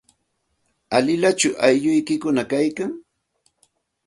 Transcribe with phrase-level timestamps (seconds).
[0.97, 2.91] ¿Alilachu aylluykikuna kaykan?